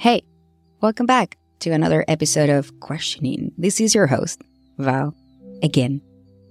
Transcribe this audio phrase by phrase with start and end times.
[0.00, 0.22] Hey,
[0.80, 3.52] welcome back to another episode of Questioning.
[3.58, 4.40] This is your host,
[4.78, 5.14] Val,
[5.62, 6.00] again.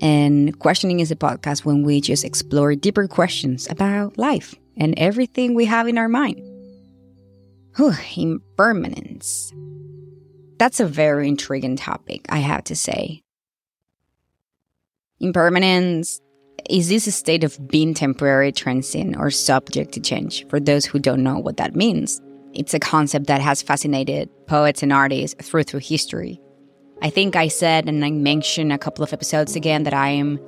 [0.00, 5.54] And Questioning is a podcast when we just explore deeper questions about life and everything
[5.54, 6.40] we have in our mind.
[7.74, 9.52] Whew, impermanence.
[10.60, 13.22] That's a very intriguing topic, I have to say.
[15.18, 16.20] Impermanence
[16.70, 21.00] is this a state of being temporary, transient, or subject to change for those who
[21.00, 22.20] don't know what that means.
[22.54, 26.40] It's a concept that has fascinated poets and artists through through history.
[27.00, 30.38] I think I said and I mentioned a couple of episodes again that I am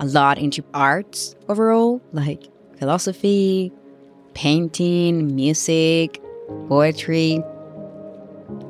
[0.00, 2.42] a lot into arts overall, like
[2.78, 3.72] philosophy,
[4.34, 6.20] painting, music,
[6.68, 7.42] poetry.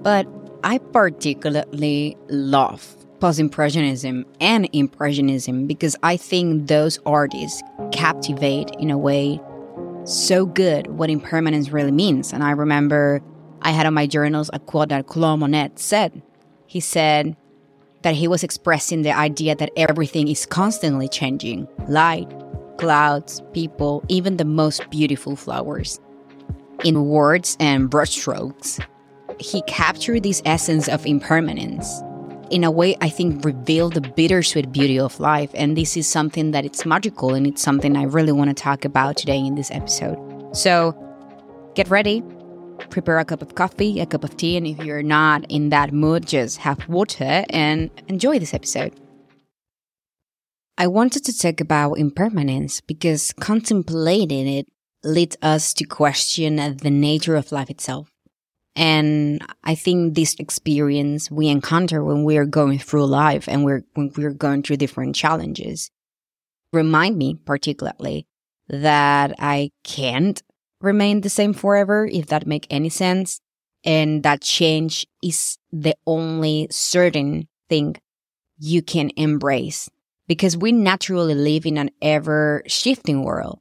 [0.02, 0.26] But
[0.62, 8.98] I particularly love post Impressionism and Impressionism because I think those artists captivate in a
[8.98, 9.40] way
[10.04, 12.32] so good what impermanence really means.
[12.32, 13.22] And I remember
[13.62, 16.22] I had on my journals a quote that Claude Monet said.
[16.66, 17.36] He said
[18.02, 22.30] that he was expressing the idea that everything is constantly changing light,
[22.76, 25.98] clouds, people, even the most beautiful flowers.
[26.84, 28.84] In words and brushstrokes,
[29.40, 32.02] he captured this essence of impermanence.
[32.50, 35.50] In a way, I think reveal the bittersweet beauty of life.
[35.54, 38.84] And this is something that it's magical and it's something I really want to talk
[38.84, 40.18] about today in this episode.
[40.54, 40.94] So
[41.74, 42.22] get ready,
[42.90, 45.92] prepare a cup of coffee, a cup of tea, and if you're not in that
[45.92, 48.92] mood, just have water and enjoy this episode.
[50.76, 54.66] I wanted to talk about impermanence because contemplating it
[55.02, 58.13] leads us to question the nature of life itself.
[58.76, 63.84] And I think this experience we encounter when we are going through life and we're,
[63.94, 65.90] when we're going through different challenges
[66.74, 68.26] remind me particularly
[68.68, 70.42] that I can't
[70.80, 73.40] remain the same forever, if that make any sense.
[73.84, 77.96] And that change is the only certain thing
[78.58, 79.90] you can embrace
[80.26, 83.60] because we naturally live in an ever shifting world.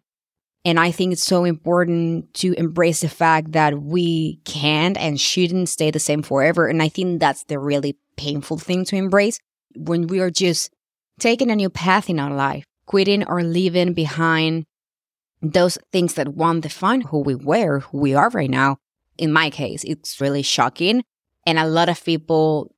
[0.66, 5.68] And I think it's so important to embrace the fact that we can't and shouldn't
[5.68, 6.68] stay the same forever.
[6.68, 9.40] And I think that's the really painful thing to embrace
[9.76, 10.72] when we are just
[11.20, 14.66] taking a new path in our life, quitting or leaving behind
[15.42, 18.78] those things that won't define who we were, who we are right now.
[19.18, 21.04] In my case, it's really shocking.
[21.46, 22.74] And a lot of people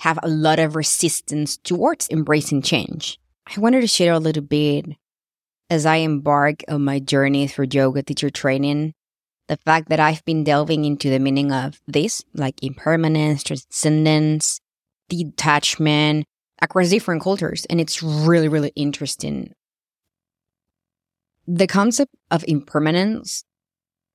[0.00, 3.18] have a lot of resistance towards embracing change.
[3.46, 4.84] I wanted to share a little bit
[5.70, 8.92] as I embark on my journey through yoga teacher training,
[9.46, 14.60] the fact that I've been delving into the meaning of this, like impermanence, transcendence,
[15.08, 16.26] detachment
[16.60, 17.66] across different cultures.
[17.70, 19.52] And it's really, really interesting.
[21.46, 23.44] The concept of impermanence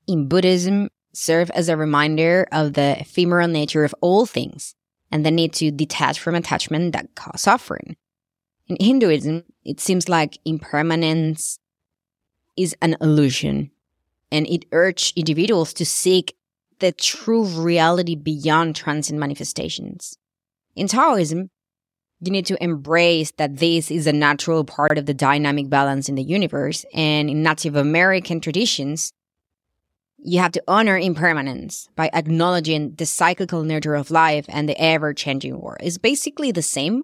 [0.07, 4.75] in Buddhism serve as a reminder of the ephemeral nature of all things
[5.11, 7.95] and the need to detach from attachment that cause suffering.
[8.67, 11.59] In Hinduism, it seems like impermanence
[12.57, 13.71] is an illusion,
[14.31, 16.35] and it urges individuals to seek
[16.79, 20.17] the true reality beyond transient manifestations.
[20.75, 21.49] In Taoism,
[22.21, 26.15] you need to embrace that this is a natural part of the dynamic balance in
[26.15, 26.85] the universe.
[26.93, 29.11] And in Native American traditions,
[30.17, 35.13] you have to honor impermanence by acknowledging the cyclical nature of life and the ever
[35.13, 35.77] changing world.
[35.81, 37.03] It's basically the same,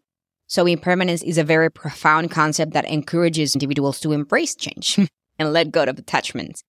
[0.51, 4.99] so impermanence is a very profound concept that encourages individuals to embrace change
[5.39, 6.61] and let go of attachments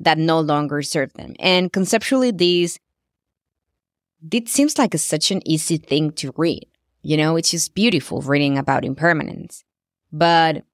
[0.00, 1.36] that no longer serve them.
[1.38, 2.80] And conceptually, these,
[4.32, 6.66] it seems like a, such an easy thing to read.
[7.02, 9.62] You know, it's just beautiful reading about impermanence.
[10.10, 10.64] But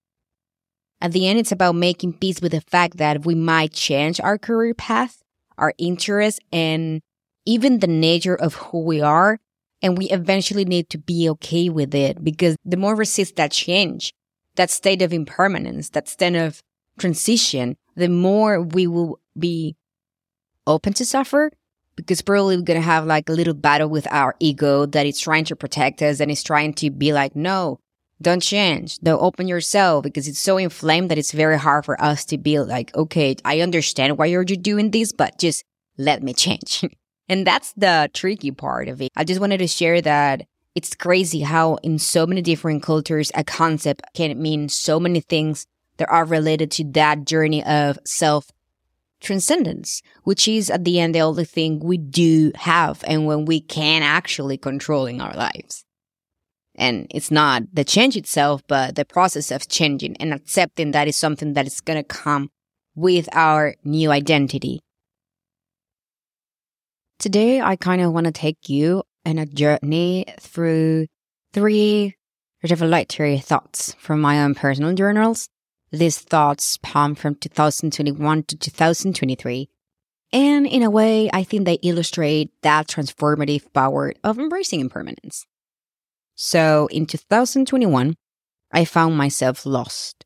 [1.03, 4.39] at the end, it's about making peace with the fact that we might change our
[4.39, 5.23] career path,
[5.59, 7.03] our interests, and
[7.45, 9.39] even the nature of who we are
[9.84, 13.53] and we eventually need to be okay with it because the more we resist that
[13.53, 14.15] change,
[14.56, 16.62] that state of impermanence, that state of
[16.99, 19.77] transition, the more we will be
[20.67, 21.50] open to suffer
[21.97, 25.20] because probably we're going to have like a little battle with our ego that is
[25.20, 27.79] trying to protect us and is trying to be like, no,
[28.23, 28.99] don't change.
[29.00, 32.59] Don't open yourself because it's so inflamed that it's very hard for us to be
[32.59, 35.62] like, okay, I understand why you're doing this, but just
[35.99, 36.85] let me change.
[37.29, 39.11] And that's the tricky part of it.
[39.17, 43.44] I just wanted to share that it's crazy how in so many different cultures, a
[43.44, 45.67] concept can mean so many things
[45.99, 48.50] that are related to that journey of self
[49.21, 53.61] transcendence, which is at the end the only thing we do have and when we
[53.61, 55.85] can actually control in our lives.
[56.75, 61.17] And it's not the change itself, but the process of changing and accepting that is
[61.17, 62.50] something that is going to come
[62.97, 64.84] with our new identity
[67.19, 71.06] Today, I kind of want to take you on a journey through
[71.52, 72.16] three
[72.62, 75.49] revelatory thoughts from my own personal journals.
[75.90, 79.69] These thoughts span from 2021 to 2023.
[80.32, 85.46] And in a way, I think they illustrate that transformative power of embracing impermanence.
[86.34, 88.16] So in 2021,
[88.72, 90.25] I found myself lost,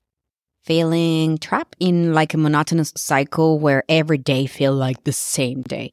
[0.64, 5.92] feeling trapped in like a monotonous cycle where every day felt like the same day.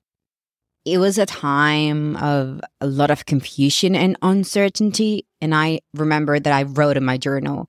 [0.85, 5.25] It was a time of a lot of confusion and uncertainty.
[5.41, 7.67] And I remember that I wrote in my journal,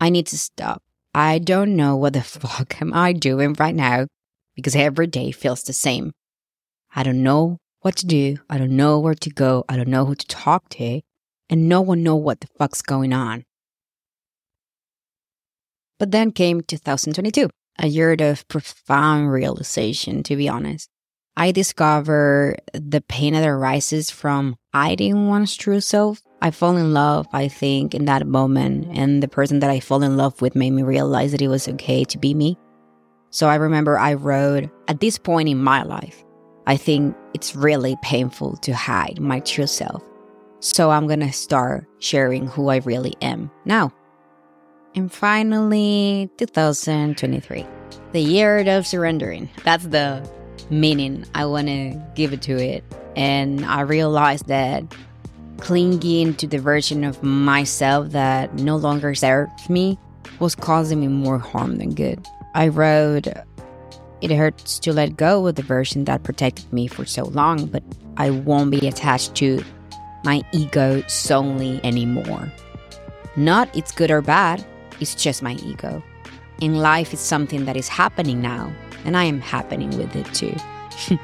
[0.00, 0.82] I need to stop.
[1.14, 4.08] I don't know what the fuck am I doing right now
[4.56, 6.12] because every day feels the same.
[6.94, 8.38] I don't know what to do.
[8.50, 9.64] I don't know where to go.
[9.68, 11.02] I don't know who to talk to.
[11.48, 13.44] And no one know what the fuck's going on.
[16.00, 17.48] But then came 2022,
[17.78, 20.90] a year of profound realization, to be honest.
[21.38, 26.22] I discover the pain that arises from hiding one's true self.
[26.40, 30.02] I fall in love, I think, in that moment, and the person that I fall
[30.02, 32.56] in love with made me realize that it was okay to be me.
[33.30, 36.24] So I remember I wrote, at this point in my life,
[36.66, 40.02] I think it's really painful to hide my true self.
[40.60, 43.92] So I'm gonna start sharing who I really am now.
[44.94, 47.66] And finally, 2023,
[48.12, 49.50] the year of surrendering.
[49.64, 50.26] That's the
[50.70, 52.84] meaning I want to give it to it.
[53.14, 54.84] And I realized that
[55.58, 59.98] clinging to the version of myself that no longer served me
[60.38, 62.24] was causing me more harm than good.
[62.54, 63.26] I wrote,
[64.20, 67.82] It hurts to let go of the version that protected me for so long, but
[68.16, 69.62] I won't be attached to
[70.24, 72.52] my ego solely anymore.
[73.36, 74.64] Not it's good or bad,
[75.00, 76.02] it's just my ego.
[76.60, 78.72] In life, it's something that is happening now,
[79.06, 80.54] and I am happening with it too.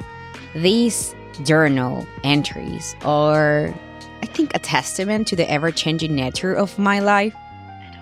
[0.54, 1.14] These
[1.44, 3.74] journal entries are,
[4.22, 7.34] I think, a testament to the ever changing nature of my life.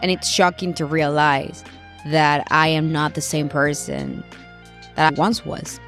[0.02, 1.64] And it's shocking to realize
[2.06, 4.22] that I am not the same person
[4.96, 5.80] that I once was.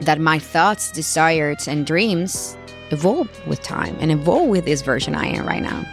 [0.00, 2.56] That my thoughts, desires, and dreams
[2.90, 5.84] evolve with time and evolve with this version I am right now.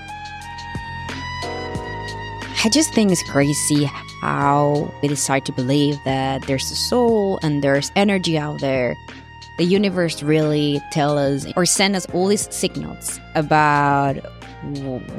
[2.65, 3.83] I just think it's crazy
[4.21, 8.95] how we decide to believe that there's a soul and there's energy out there.
[9.57, 14.13] The universe really tell us or send us all these signals about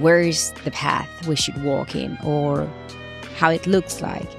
[0.01, 2.67] where is the path we should walk in or
[3.37, 4.31] how it looks like.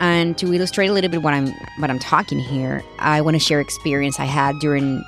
[0.00, 3.40] And to illustrate a little bit what I'm what I'm talking here, I want to
[3.40, 5.04] share experience I had during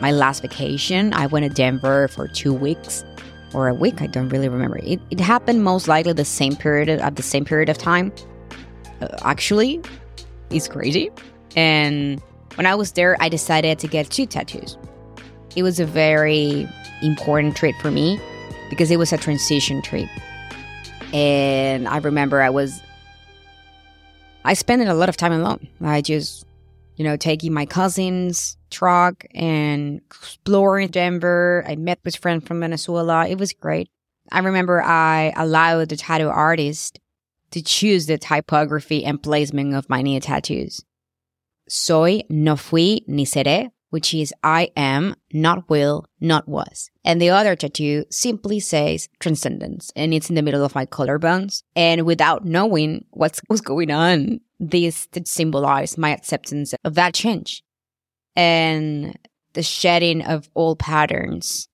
[0.00, 1.12] my last vacation.
[1.12, 3.04] I went to Denver for two weeks
[3.54, 4.02] or a week.
[4.02, 4.78] I don't really remember.
[4.82, 8.12] It, it happened most likely the same period at the same period of time.
[9.00, 9.80] Uh, actually,
[10.50, 11.10] it's crazy.
[11.56, 12.20] And
[12.54, 14.76] when I was there, I decided to get two tattoos.
[15.54, 16.68] It was a very
[17.02, 18.20] important trip for me
[18.70, 20.08] because it was a transition trip.
[21.12, 22.80] And I remember I was,
[24.44, 25.68] I spent a lot of time alone.
[25.82, 26.46] I just,
[27.02, 31.64] you know, taking my cousins truck and exploring Denver.
[31.66, 33.26] I met with friends from Venezuela.
[33.26, 33.90] It was great.
[34.30, 37.00] I remember I allowed the tattoo artist
[37.50, 40.84] to choose the typography and placement of my new tattoos.
[41.68, 46.88] Soy, no fui, ni seré, which is I am, not will, not was.
[47.04, 51.64] And the other tattoo simply says transcendence and it's in the middle of my collarbones.
[51.74, 57.62] And without knowing what's, what's going on, this symbolized my acceptance of that change
[58.36, 59.18] and
[59.54, 61.68] the shedding of old patterns.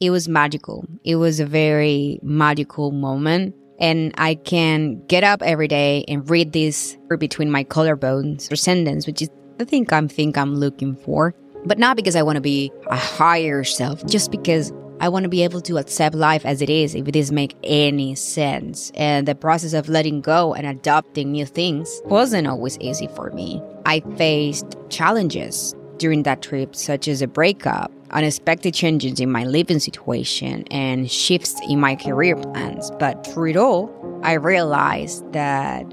[0.00, 0.86] It was magical.
[1.04, 3.54] It was a very magical moment.
[3.78, 9.06] And I can get up every day and read this between my collarbones or sentence,
[9.06, 11.34] which is the thing I'm think I'm looking for.
[11.66, 14.72] But not because I want to be a higher self, just because
[15.04, 17.54] I want to be able to accept life as it is if it doesn't make
[17.62, 18.90] any sense.
[18.94, 23.60] And the process of letting go and adopting new things wasn't always easy for me.
[23.84, 29.78] I faced challenges during that trip, such as a breakup, unexpected changes in my living
[29.78, 32.90] situation, and shifts in my career plans.
[32.98, 33.92] But through it all,
[34.22, 35.84] I realized that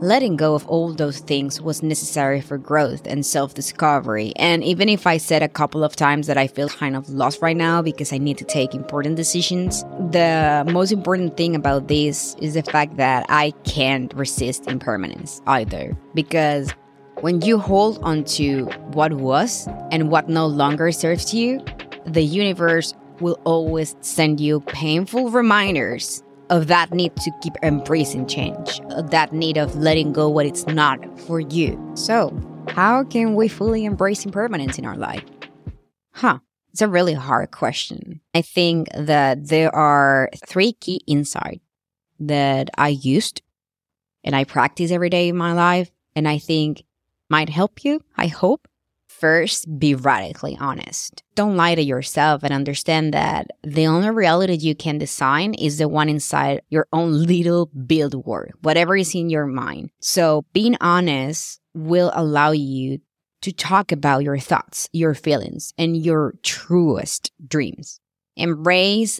[0.00, 4.32] letting go of all those things was necessary for growth and self discovery.
[4.36, 7.40] And even if I said a couple of times that I feel kind of lost
[7.42, 12.34] right now because I need to take important decisions, the most important thing about this
[12.40, 15.96] is the fact that I can't resist impermanence either.
[16.14, 16.72] Because
[17.20, 21.64] when you hold on to what was and what no longer serves you,
[22.04, 28.80] the universe will always send you painful reminders of that need to keep embracing change,
[28.90, 31.80] of that need of letting go what it's not for you.
[31.94, 32.38] So,
[32.68, 35.24] how can we fully embrace impermanence in our life?
[36.12, 36.38] Huh.
[36.72, 38.20] It's a really hard question.
[38.34, 41.64] I think that there are three key insights
[42.20, 43.40] that I used
[44.22, 45.90] and I practice every day in my life.
[46.14, 46.84] And I think
[47.30, 48.02] might help you.
[48.16, 48.68] I hope.
[49.18, 51.22] First, be radically honest.
[51.36, 55.88] Don't lie to yourself and understand that the only reality you can design is the
[55.88, 59.88] one inside your own little build world, whatever is in your mind.
[60.00, 62.98] So being honest will allow you
[63.40, 68.00] to talk about your thoughts, your feelings, and your truest dreams.
[68.36, 69.18] Embrace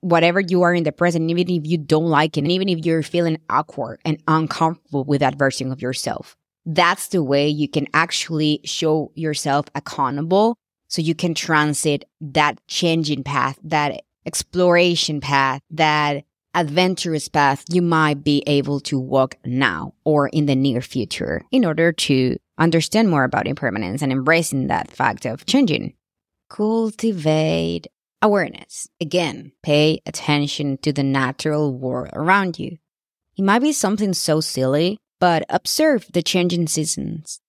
[0.00, 2.86] whatever you are in the present, even if you don't like it, and even if
[2.86, 6.37] you're feeling awkward and uncomfortable with that version of yourself
[6.68, 10.54] that's the way you can actually show yourself accountable
[10.88, 18.22] so you can transit that changing path, that exploration path, that adventurous path you might
[18.22, 23.24] be able to walk now or in the near future in order to understand more
[23.24, 25.94] about impermanence and embracing that fact of changing.
[26.50, 27.86] Cultivate
[28.20, 28.88] awareness.
[29.00, 32.76] Again, pay attention to the natural world around you.
[33.38, 37.40] It might be something so silly but observe the changing seasons,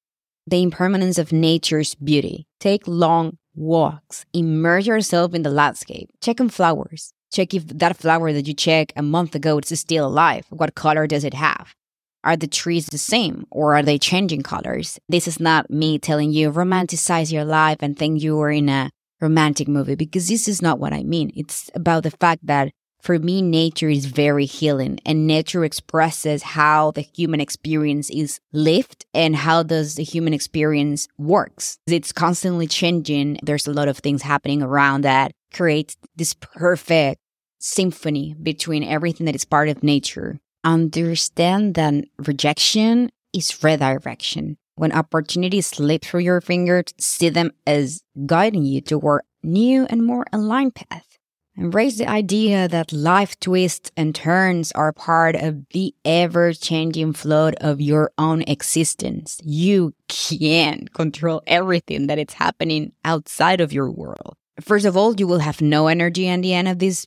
[0.47, 2.47] the impermanence of nature's beauty.
[2.59, 7.13] Take long walks, immerse yourself in the landscape, check on flowers.
[7.31, 10.45] Check if that flower that you checked a month ago is still alive.
[10.49, 11.75] What color does it have?
[12.23, 14.99] Are the trees the same or are they changing colors?
[15.07, 18.89] This is not me telling you romanticize your life and think you are in a
[19.21, 21.31] romantic movie because this is not what I mean.
[21.35, 26.91] It's about the fact that for me, nature is very healing and nature expresses how
[26.91, 31.77] the human experience is lived and how does the human experience works.
[31.87, 33.39] It's constantly changing.
[33.41, 37.21] There's a lot of things happening around that create this perfect
[37.59, 40.39] symphony between everything that is part of nature.
[40.63, 44.57] Understand that rejection is redirection.
[44.75, 50.25] When opportunities slip through your fingers, see them as guiding you toward new and more
[50.31, 51.18] aligned path.
[51.59, 57.51] Embrace the idea that life twists and turns are part of the ever changing flow
[57.59, 59.41] of your own existence.
[59.43, 64.37] You can't control everything that is happening outside of your world.
[64.61, 67.05] First of all, you will have no energy at the end of this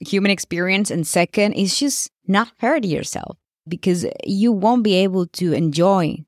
[0.00, 0.90] human experience.
[0.90, 6.26] And second, it's just not fair to yourself because you won't be able to enjoy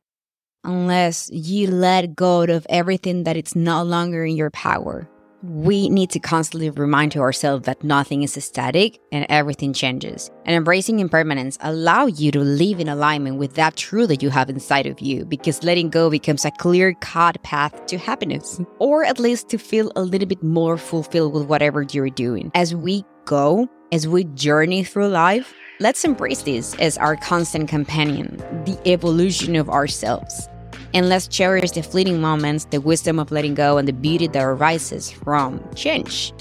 [0.64, 5.06] unless you let go of everything that it's no longer in your power
[5.42, 10.30] we need to constantly remind to ourselves that nothing is static and everything changes.
[10.44, 14.50] And embracing impermanence allow you to live in alignment with that truth that you have
[14.50, 19.48] inside of you because letting go becomes a clear-cut path to happiness or at least
[19.50, 22.50] to feel a little bit more fulfilled with whatever you're doing.
[22.54, 28.36] As we go, as we journey through life, let's embrace this as our constant companion,
[28.64, 30.48] the evolution of ourselves
[30.94, 34.42] and let's cherish the fleeting moments, the wisdom of letting go, and the beauty that
[34.42, 36.32] arises from change.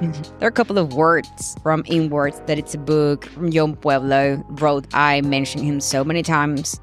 [0.00, 0.38] Mm-hmm.
[0.38, 4.44] There are a couple of words from Inwards that it's a book from Yung Pueblo
[4.60, 4.86] wrote.
[4.92, 6.80] I mentioned him so many times.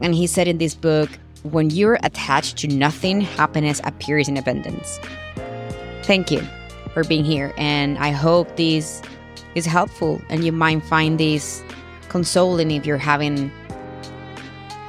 [0.00, 1.08] And he said in this book,
[1.44, 4.98] when you're attached to nothing, happiness appears in abundance.
[6.02, 6.42] Thank you
[6.92, 7.52] for being here.
[7.56, 9.02] And I hope this
[9.54, 11.62] is helpful and you might find this
[12.08, 13.52] consoling if you're having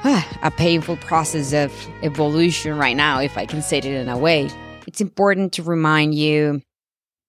[0.42, 4.50] a painful process of evolution right now, if I can say it in a way.
[4.86, 6.60] It's important to remind you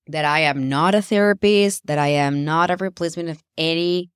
[0.08, 4.10] that I am not a therapist, that I am not a replacement of any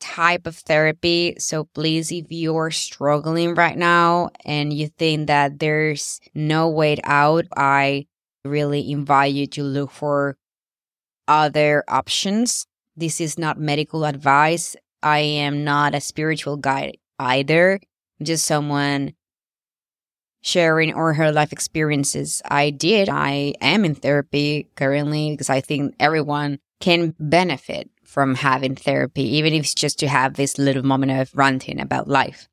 [0.00, 1.34] type of therapy.
[1.38, 7.44] So please, if you're struggling right now and you think that there's no way out,
[7.58, 8.06] I
[8.42, 10.38] really invite you to look for
[11.26, 12.66] other options.
[12.96, 14.76] This is not medical advice.
[15.02, 17.80] I am not a spiritual guide either
[18.22, 19.14] just someone
[20.42, 22.42] sharing or her life experiences.
[22.48, 23.08] I did.
[23.08, 29.52] I am in therapy currently because I think everyone can benefit from having therapy, even
[29.52, 32.48] if it's just to have this little moment of ranting about life.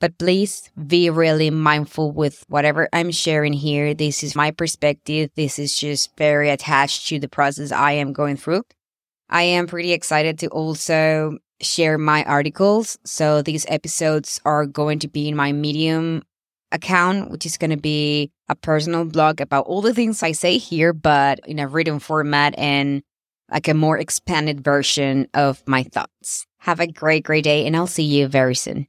[0.00, 3.94] But please be really mindful with whatever I'm sharing here.
[3.94, 5.30] This is my perspective.
[5.36, 8.62] This is just very attached to the process I am going through.
[9.28, 12.98] I am pretty excited to also share my articles.
[13.04, 16.22] So these episodes are going to be in my Medium
[16.72, 20.58] account, which is going to be a personal blog about all the things I say
[20.58, 23.02] here, but in a written format and
[23.50, 26.46] like a more expanded version of my thoughts.
[26.60, 28.86] Have a great, great day, and I'll see you very soon.